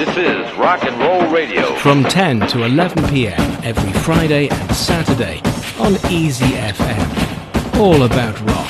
[0.00, 1.74] This is Rock and Roll Radio.
[1.76, 3.38] From 10 to 11 p.m.
[3.62, 5.42] every Friday and Saturday
[5.78, 7.78] on Easy FM.
[7.78, 8.66] All about rock.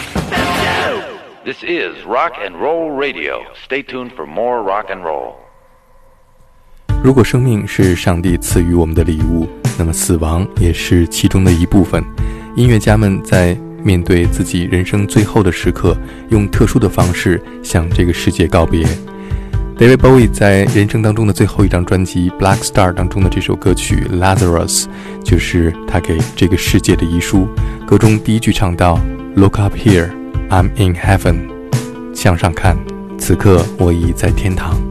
[1.44, 3.44] This is Rock and Roll Radio.
[3.64, 5.36] Stay tuned for more rock and roll.
[7.00, 12.02] 如果生命是上帝赐予我们的礼物，那么死亡也是其中的一部分。
[12.56, 15.96] 音乐家们在面对自己人生最后的时刻，
[16.30, 18.84] 用特殊的方式向这个世界告别。
[19.80, 24.84] David Bowie 在人生当中的最后一张专辑《Black Star》当中的这首歌曲《Lazarus》，
[25.24, 27.48] 就是他给这个世界的遗书。
[27.86, 29.00] 歌中第一句唱到
[29.36, 30.10] ：“Look up here,
[30.50, 31.48] I'm in heaven。”
[32.12, 32.76] 向上看，
[33.18, 34.89] 此刻我已在天堂。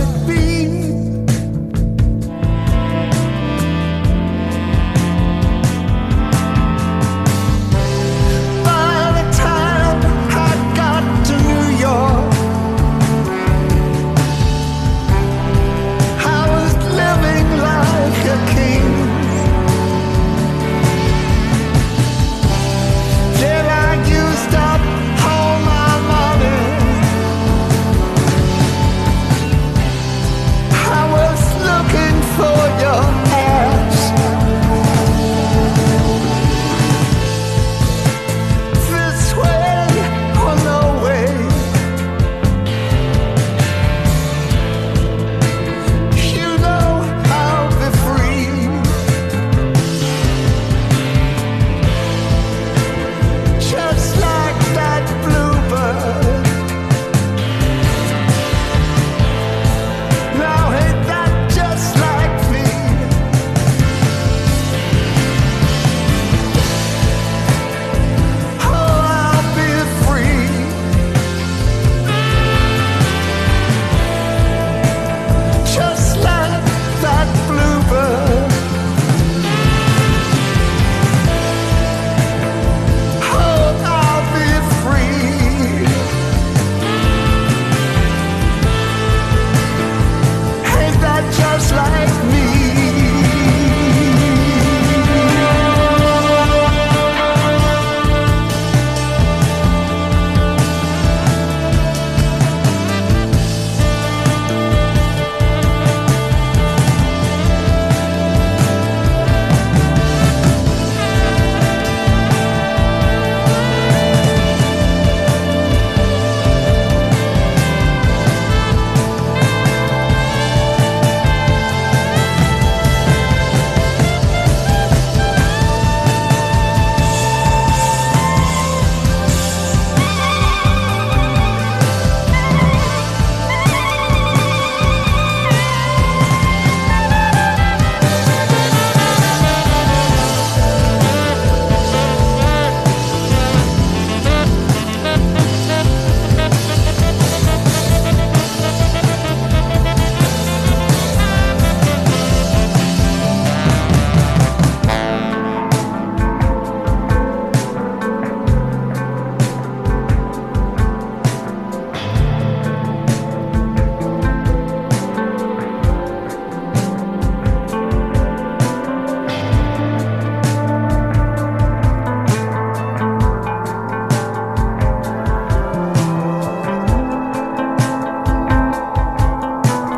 [0.00, 0.59] Like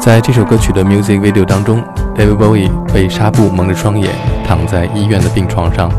[0.03, 1.81] 在这首歌曲的 music video 当中
[2.17, 4.11] ，David Bowie 被纱布蒙着双眼，
[4.45, 5.93] 躺在医院的病床上。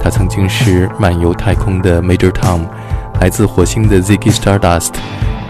[0.00, 2.60] 他曾经是漫游太空的 Major Tom，
[3.20, 4.90] 来自火星的 Ziggy Stardust，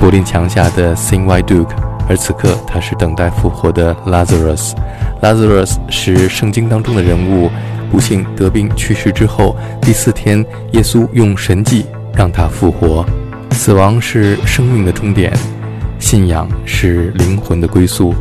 [0.00, 1.68] 柏林墙下的 Sing White Duke，
[2.08, 4.72] 而此刻他是等待复活的 Lazarus。
[5.20, 7.50] Lazarus 是圣经当中的人物，
[7.92, 11.84] 不幸得病去世之后，第四天耶稣用神迹
[12.14, 13.04] 让他复活。
[13.50, 15.30] 死亡是生命的终点，
[16.10, 18.14] 信仰是灵魂的归宿。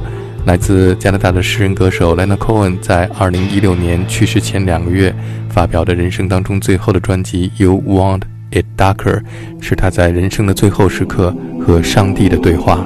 [0.45, 5.15] 来自加拿大的诗人歌手 Lena Cohen 在二零一六年去世前两个月
[5.49, 9.21] 发表的人生当中最后的专辑《You Want It Darker》，
[9.61, 11.33] 是他在人生的最后时刻
[11.65, 12.85] 和上帝的对话。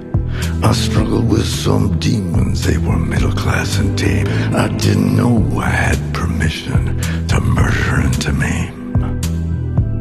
[0.63, 4.27] I struggled with some demons, they were middle class and tame.
[4.55, 8.73] I didn't know I had permission to murder and to maim.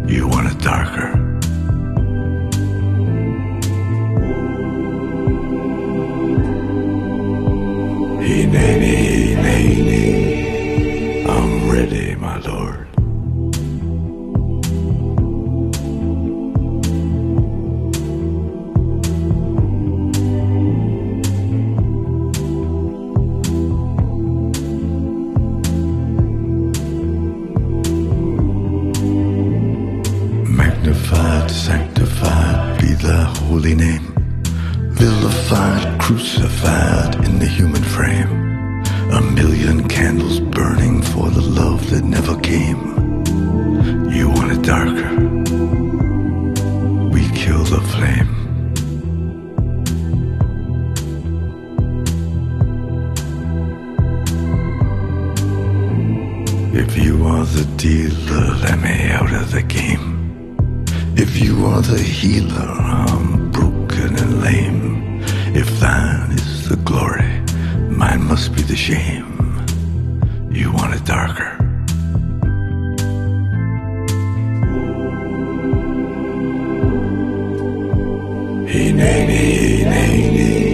[0.06, 1.16] You want it darker?
[8.20, 9.66] Nay,
[11.28, 12.69] I'm ready, my lord.
[56.82, 60.87] If you are the dealer, let me out of the game.
[61.14, 62.70] If you are the healer,
[63.02, 65.22] I'm broken and lame.
[65.54, 67.32] If thine is the glory,
[67.90, 69.30] mine must be the shame.
[70.50, 71.52] You want it darker.
[78.66, 80.69] Hey, nay,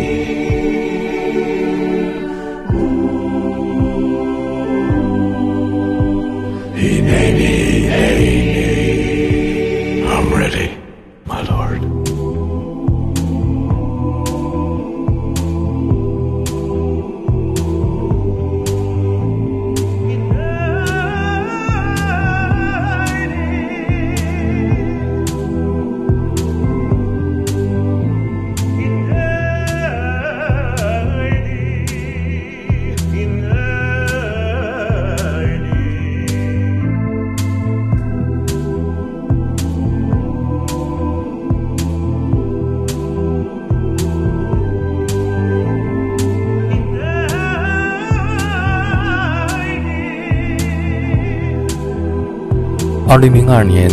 [53.09, 53.89] 二零零二年，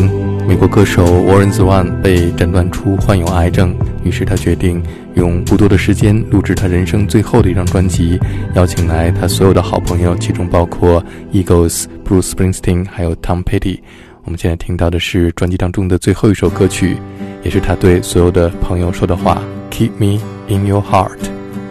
[0.48, 4.82] 美国歌手 Warren Zevon 被诊断出患有癌症，于是他决定
[5.13, 8.20] 用不多的时间录制他人生最后的一张专辑，
[8.55, 11.01] 邀请来他所有的好朋友，其中包括
[11.32, 13.79] Eagles、Bruce Springsteen 还有 Tom Petty。
[14.24, 16.98] 我们现在听到的是专辑当中的最后一首歌曲，
[17.43, 21.20] 也是他对所有的朋友说的话：“Keep me in your heart。”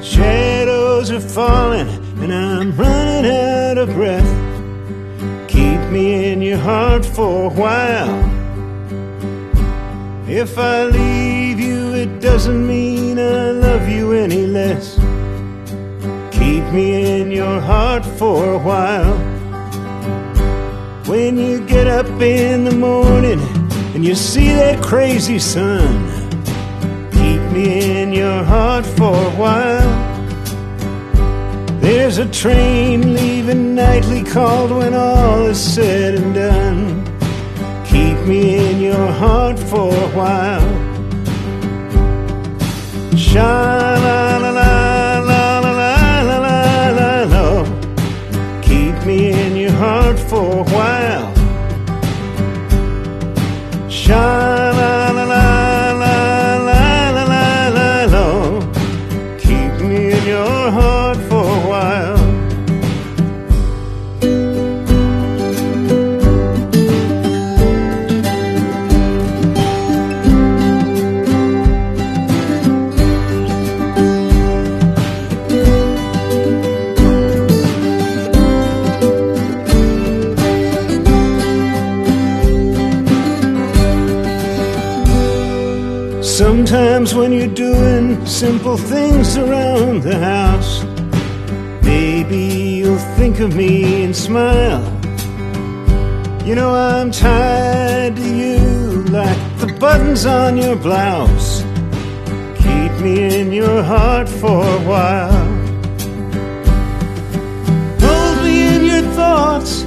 [0.00, 1.86] Shadows are falling
[2.22, 4.51] and I'm running out of breath.
[5.52, 8.18] Keep me in your heart for a while.
[10.26, 14.96] If I leave you, it doesn't mean I love you any less.
[16.32, 19.18] Keep me in your heart for a while.
[21.06, 23.40] When you get up in the morning
[23.94, 25.92] and you see that crazy sun,
[27.12, 30.01] keep me in your heart for a while.
[31.94, 37.04] There's a train leaving nightly called when all is said and done.
[37.84, 40.70] Keep me in your heart for a while.
[43.14, 43.52] Sha
[44.06, 47.64] la la la la la la la la la.
[48.62, 51.28] Keep me in your heart for a while.
[53.90, 54.41] Sha
[88.42, 90.82] simple things around the house,
[91.84, 92.42] maybe
[92.78, 94.82] you'll think of me and smile.
[96.44, 101.62] You know I'm tied to you like the buttons on your blouse.
[102.64, 105.46] Keep me in your heart for a while.
[108.04, 109.82] Hold me in your thoughts,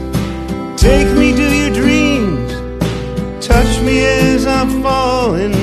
[0.82, 2.52] take me to your dreams,
[3.46, 5.55] touch me as I'm falling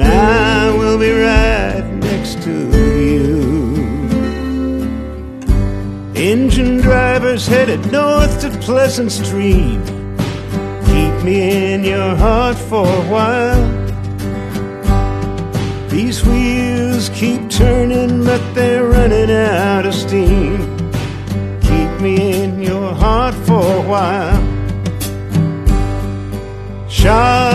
[0.00, 2.52] and I will be right next to
[3.04, 3.74] you.
[6.14, 9.80] Engine drivers headed north to Pleasant Street.
[10.86, 13.64] Keep me in your heart for a while.
[15.88, 20.58] These wheels keep turning, but they're running out of steam.
[21.62, 24.58] Keep me in your heart for a while.
[26.88, 27.47] Sha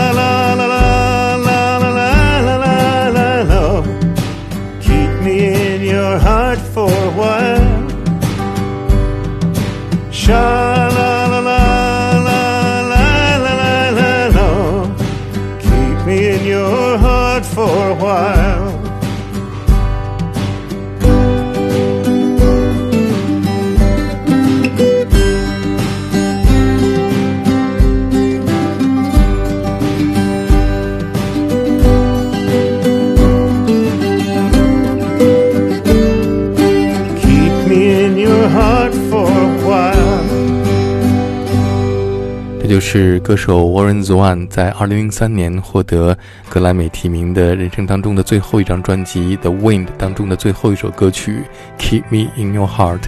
[42.74, 51.44] 就是歌手 Warren Zevon 在2003年获得格莱美提名的人生当中的最后一张专辑《The Wind》当中的最后一首歌曲
[51.80, 52.98] 《Keep Me in Your Heart》。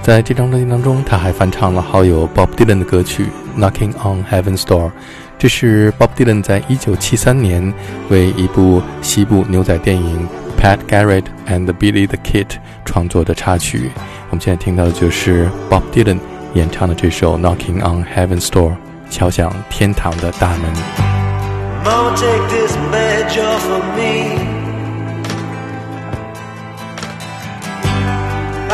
[0.00, 3.26] 在这张专辑当中，他还翻唱了好友 Bob Dylan 的歌曲
[3.60, 4.88] 《Knocking on Heaven's Door》。
[5.38, 7.74] 这是 Bob Dylan 在1973年
[8.08, 10.26] 为一部西部牛仔电影
[10.58, 12.46] 《Pat Garrett and Billy the Kid》
[12.86, 13.90] 创作的插曲。
[14.30, 16.18] 我们现在听到的就是 Bob Dylan
[16.54, 18.70] 演唱的这首《Knocking on Heaven's Door》，
[19.12, 20.72] 敲响天堂的大门。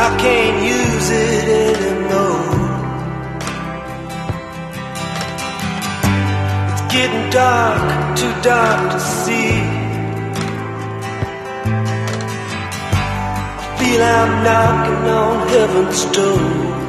[0.01, 1.89] i can't use it
[6.89, 9.89] getting dark, too dark to see.
[13.79, 16.88] feel I'm knocking on heaven's door.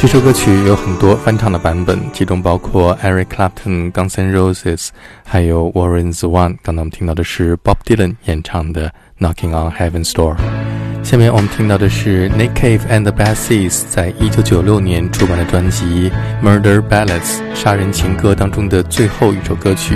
[0.00, 4.88] 这首歌曲有很多翻唱的版本，其中包括 Eric Clapton、Guns N' Roses，
[5.26, 6.56] 还有 Warren Zevon。
[6.62, 8.90] 刚才我们听到的是 Bob Dylan 演唱的
[9.20, 10.36] 《Knocking on Heaven's Door》。
[11.04, 16.10] 下面我们听到的是 Nick Cave and the Bad Seeds 在一九九六年出版的专辑
[16.42, 19.94] 《Murder Ballads》杀人情歌当中的最后一首歌曲，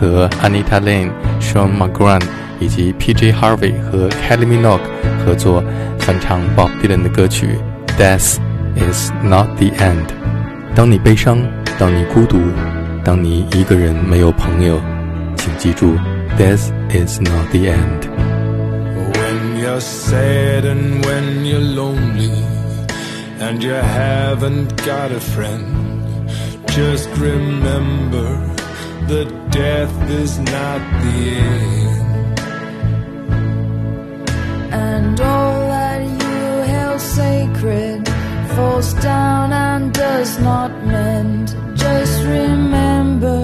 [0.00, 2.20] 和 Anita Lane、Sean McGran
[2.58, 3.32] 以及 P.J.
[3.32, 4.80] Harvey 和 Kelly Minogue
[5.24, 5.62] 合作
[6.00, 7.50] 翻唱 Bob Dylan 的歌曲
[7.96, 8.38] 《Death》。
[8.75, 10.07] is not the end。
[10.75, 11.37] 当你悲伤，
[11.77, 12.39] 当你孤独，
[13.03, 14.79] 当你一个人没有朋友，
[15.37, 15.97] 请记住，
[16.37, 18.07] Death is not the end。
[19.13, 22.31] When you're sad and when you're lonely
[23.39, 26.29] and you haven't got a friend,
[26.67, 28.39] just remember
[29.07, 31.91] that death is not the end.
[34.71, 36.41] and all that you
[36.73, 37.94] held sacred
[38.56, 41.48] falls down and does not mend.
[41.76, 43.38] Just remember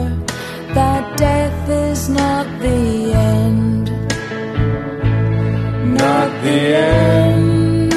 [0.72, 3.84] that death is not the end.
[6.02, 7.90] Not the end.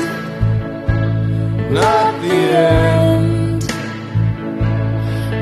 [1.80, 2.42] Not the
[2.84, 3.62] end.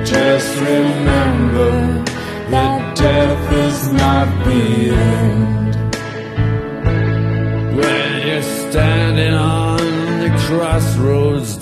[0.05, 1.71] Just remember
[2.53, 5.62] that death is not the end.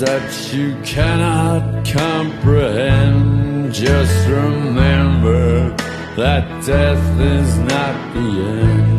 [0.01, 5.69] That you cannot comprehend, just remember
[6.15, 8.90] that death is not the end.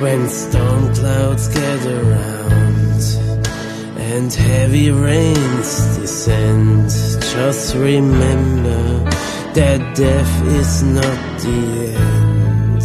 [0.00, 3.02] When storm clouds gather round
[3.98, 6.88] and heavy rains descend,
[7.34, 9.10] just remember
[9.54, 12.82] that death is not the end.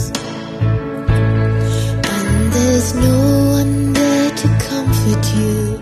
[2.03, 3.17] And there's no
[3.59, 5.79] one there to comfort you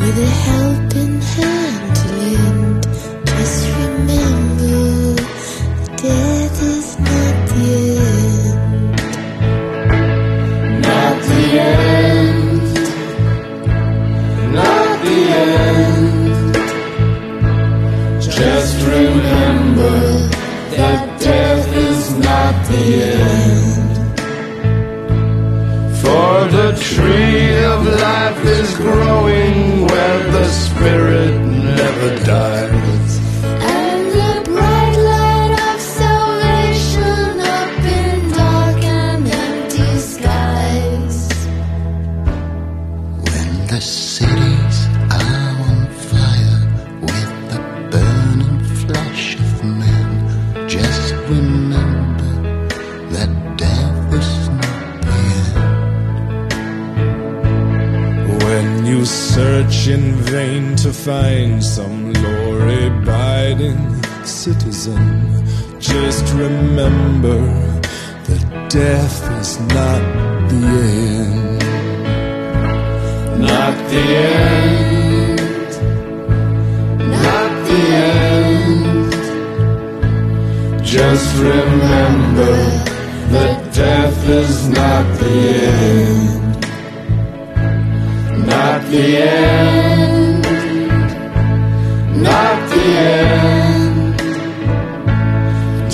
[0.00, 2.63] with a helping hand to lend.
[60.84, 65.00] To find some law-abiding citizen,
[65.80, 67.40] just remember
[68.26, 70.02] that death is not
[70.50, 70.66] the
[71.24, 71.58] end.
[73.40, 75.40] Not the end.
[77.24, 79.12] Not the end.
[80.84, 82.54] Just remember
[83.32, 86.60] that death is not the end.
[88.46, 88.90] Not the end.
[88.90, 89.83] Not the end.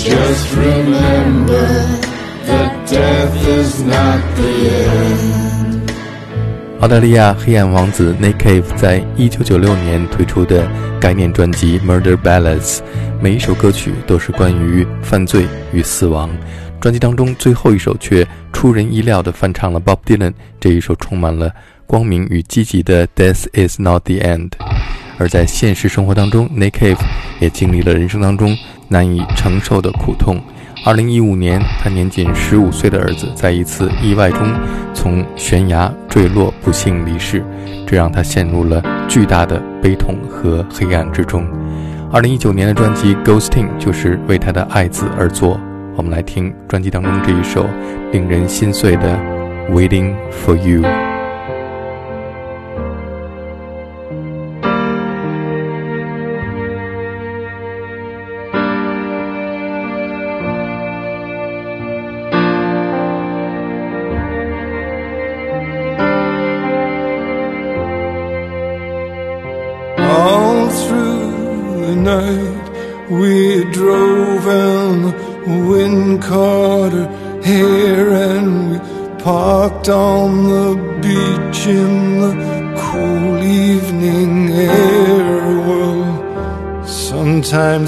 [0.03, 1.67] Just remember
[2.47, 4.51] that death is not the
[4.89, 5.91] end.
[6.79, 10.67] 澳大利亚黑暗王子 Nick Cave 在一九九六年推出的
[10.99, 12.77] 概念专辑《Murder Ballads》，
[13.21, 16.31] 每一首歌曲都是关于犯罪与死亡。
[16.79, 21.53] 专辑当中最后一首却出人意料地翻唱了 Bob Dylan 这一首充满了
[21.85, 24.49] 光明与积极的《Death Is Not the End》。
[25.19, 26.97] 而在现实生活当中，Nick Cave
[27.39, 28.57] 也经历了人生当中
[28.91, 30.37] 难以承受的苦痛。
[30.85, 34.41] 二零一五年，他年仅十五岁的儿子在一次意外中
[34.93, 37.41] 从悬崖坠落，不幸离世，
[37.87, 41.47] 这让他陷入了巨大的悲痛和黑暗之中。
[42.11, 45.57] 二零一九年的专辑《Ghosting》就是为他的爱子而作。
[45.95, 47.65] 我们来听专辑当中这一首
[48.11, 49.17] 令人心碎的
[49.71, 50.81] 《Waiting for You》。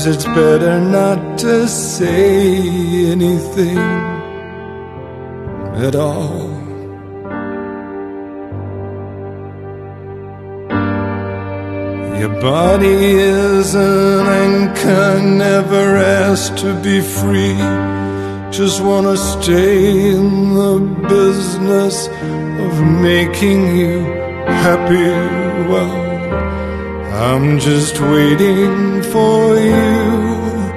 [0.03, 3.77] Sometimes it's better not to say anything
[5.85, 6.51] at all.
[12.19, 17.57] Your body is an anchor, never asked to be free.
[18.51, 22.07] Just wanna stay in the business
[22.65, 23.99] of making you
[24.63, 25.09] happy.
[25.69, 26.13] Well,
[27.15, 30.73] I'm just waiting for you,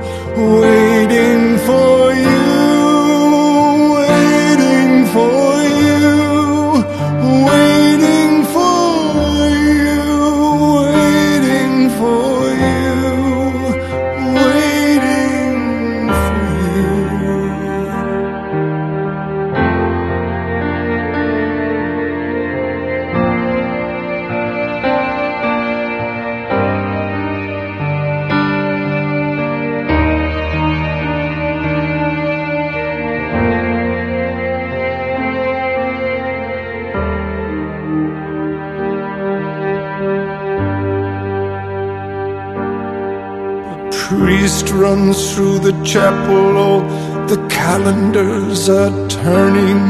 [45.66, 46.82] the chapel, all
[47.26, 49.82] the calendars are turning.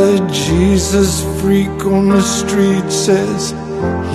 [0.00, 3.50] A Jesus freak on the street says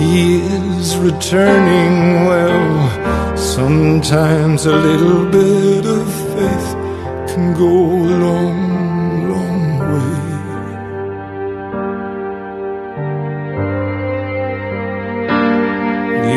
[0.00, 1.94] he is returning.
[2.28, 6.70] Well, sometimes a little bit of faith
[7.30, 8.60] can go a long,
[9.32, 10.18] long way.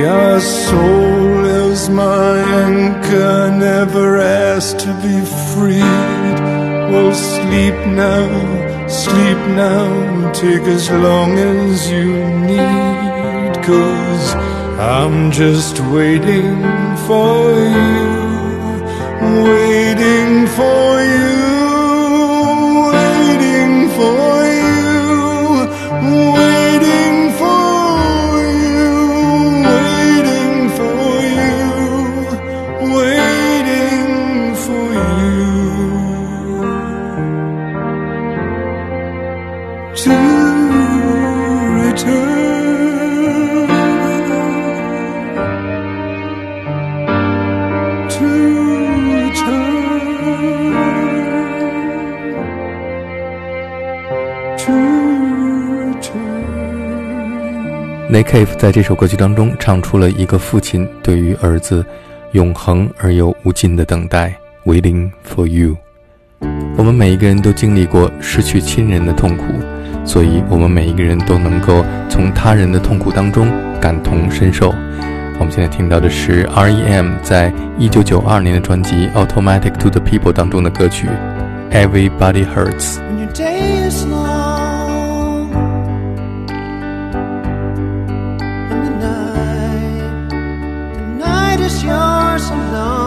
[0.02, 1.21] Your soul
[1.72, 5.18] is my anchor, never asked to be
[5.52, 6.38] freed.
[6.92, 8.28] Well, sleep now,
[8.88, 12.10] sleep now, take as long as you
[12.50, 13.54] need.
[13.70, 14.26] Cause
[14.98, 16.58] I'm just waiting
[17.08, 17.38] for
[17.78, 18.12] you,
[19.50, 20.91] waiting for
[39.94, 40.10] to
[41.84, 42.62] return.
[48.10, 48.28] To
[49.12, 49.92] return.
[54.58, 54.74] To
[55.82, 56.52] return.
[58.10, 61.86] Nick Cave 在这首歌曲当中唱出了一个父亲对于儿子
[62.32, 64.34] 永恒而又无尽的等待
[64.66, 65.76] ，Waiting for you。
[66.78, 69.44] 我们每一个人都经历过失去亲人的痛苦，
[70.06, 73.48] 所以我们每一个人都能够从他人的痛苦当中
[73.80, 74.74] 感同身受。
[75.40, 77.16] 我们现在听到的是 R.E.M.
[77.24, 81.08] 在一九九二年的专辑《Automatic to the People》当中的歌曲
[81.72, 82.98] 《Everybody Hurts》。
[91.82, 93.01] when your